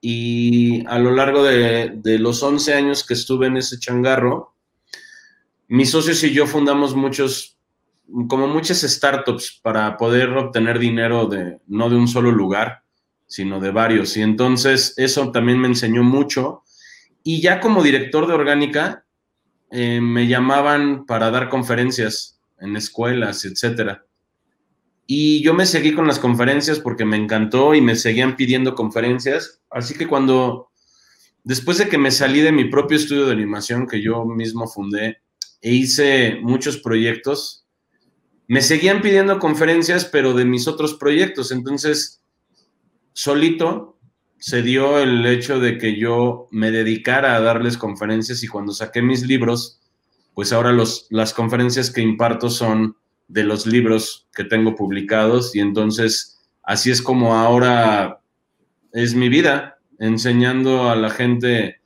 Y 0.00 0.86
a 0.86 0.98
lo 0.98 1.12
largo 1.12 1.42
de, 1.42 2.18
los 2.18 2.42
11 2.42 2.74
años 2.74 3.04
que 3.04 3.14
estuve 3.14 3.46
en 3.46 3.56
ese 3.56 3.78
changarro, 3.78 4.54
mis 5.68 5.90
socios 5.90 6.22
y 6.24 6.32
yo 6.32 6.46
fundamos 6.46 6.94
muchos, 6.94 7.58
como 8.28 8.46
muchas 8.46 8.80
startups 8.82 9.60
para 9.62 9.96
poder 9.96 10.30
obtener 10.30 10.78
dinero 10.78 11.26
de, 11.26 11.58
no 11.66 11.90
de 11.90 11.96
un 11.96 12.08
solo 12.08 12.30
lugar, 12.30 12.82
sino 13.26 13.60
de 13.60 13.70
varios. 13.70 14.16
Y 14.16 14.22
entonces 14.22 14.94
eso 14.96 15.30
también 15.30 15.58
me 15.58 15.68
enseñó 15.68 16.02
mucho. 16.02 16.62
Y 17.22 17.42
ya 17.42 17.60
como 17.60 17.82
director 17.82 18.26
de 18.26 18.34
orgánica, 18.34 19.04
eh, 19.70 20.00
me 20.00 20.26
llamaban 20.26 21.04
para 21.04 21.30
dar 21.30 21.50
conferencias 21.50 22.40
en 22.58 22.76
escuelas, 22.76 23.44
etcétera. 23.44 24.06
Y 25.10 25.42
yo 25.42 25.54
me 25.54 25.64
seguí 25.64 25.94
con 25.94 26.06
las 26.06 26.18
conferencias 26.18 26.80
porque 26.80 27.06
me 27.06 27.16
encantó 27.16 27.74
y 27.74 27.80
me 27.80 27.96
seguían 27.96 28.36
pidiendo 28.36 28.74
conferencias. 28.74 29.62
Así 29.70 29.94
que 29.94 30.06
cuando, 30.06 30.68
después 31.42 31.78
de 31.78 31.88
que 31.88 31.96
me 31.96 32.10
salí 32.10 32.42
de 32.42 32.52
mi 32.52 32.66
propio 32.66 32.98
estudio 32.98 33.24
de 33.24 33.32
animación 33.32 33.86
que 33.86 34.02
yo 34.02 34.26
mismo 34.26 34.68
fundé 34.68 35.22
e 35.62 35.72
hice 35.72 36.36
muchos 36.42 36.76
proyectos, 36.76 37.64
me 38.48 38.60
seguían 38.60 39.00
pidiendo 39.00 39.38
conferencias, 39.38 40.04
pero 40.04 40.34
de 40.34 40.44
mis 40.44 40.68
otros 40.68 40.92
proyectos. 40.92 41.52
Entonces, 41.52 42.22
solito 43.14 43.98
se 44.38 44.60
dio 44.60 44.98
el 44.98 45.24
hecho 45.24 45.58
de 45.58 45.78
que 45.78 45.98
yo 45.98 46.48
me 46.50 46.70
dedicara 46.70 47.34
a 47.34 47.40
darles 47.40 47.78
conferencias 47.78 48.42
y 48.42 48.46
cuando 48.46 48.74
saqué 48.74 49.00
mis 49.00 49.22
libros, 49.22 49.80
pues 50.34 50.52
ahora 50.52 50.70
los, 50.70 51.06
las 51.08 51.32
conferencias 51.32 51.90
que 51.90 52.02
imparto 52.02 52.50
son 52.50 52.98
de 53.28 53.44
los 53.44 53.66
libros 53.66 54.26
que 54.34 54.44
tengo 54.44 54.74
publicados 54.74 55.54
y 55.54 55.60
entonces 55.60 56.40
así 56.62 56.90
es 56.90 57.02
como 57.02 57.34
ahora 57.34 58.20
es 58.92 59.14
mi 59.14 59.28
vida, 59.28 59.78
enseñando 59.98 60.90
a 60.90 60.96
la 60.96 61.10
gente 61.10 61.80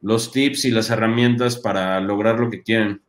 los 0.00 0.32
tips 0.32 0.66
y 0.66 0.70
las 0.70 0.90
herramientas 0.90 1.56
para 1.56 1.98
lograr 2.00 2.38
lo 2.38 2.50
que 2.50 2.62
quieren. 2.62 3.00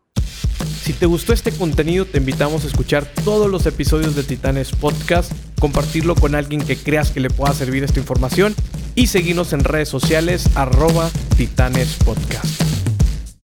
Si 0.84 0.94
te 0.94 1.06
gustó 1.06 1.34
este 1.34 1.52
contenido, 1.52 2.06
te 2.06 2.18
invitamos 2.18 2.64
a 2.64 2.68
escuchar 2.68 3.06
todos 3.24 3.50
los 3.50 3.66
episodios 3.66 4.16
de 4.16 4.24
Titanes 4.24 4.72
Podcast, 4.72 5.32
compartirlo 5.60 6.14
con 6.16 6.36
alguien 6.36 6.62
que 6.62 6.76
creas 6.76 7.12
que 7.12 7.22
le 7.22 7.30
pueda 7.30 7.54
servir 7.54 7.84
esta 7.84 8.00
información 8.00 8.54
y 8.96 9.08
seguirnos 9.08 9.54
en 9.54 9.64
redes 9.64 9.90
sociales 9.90 10.50
arroba 10.56 11.10
Titanes 11.38 11.98
Podcast. 12.04 12.73